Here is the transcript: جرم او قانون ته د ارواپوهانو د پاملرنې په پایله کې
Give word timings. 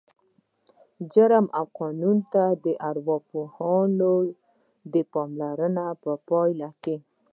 جرم 1.13 1.45
او 1.57 1.65
قانون 1.79 2.17
ته 2.33 2.43
د 2.65 2.65
ارواپوهانو 2.89 4.13
د 4.93 4.95
پاملرنې 5.13 5.87
په 6.03 6.11
پایله 6.27 6.69
کې 6.83 6.95